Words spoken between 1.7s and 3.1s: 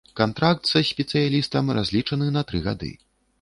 разлічаны на тры гады.